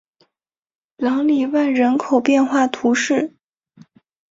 [0.97, 3.35] 朗里万人口变化图示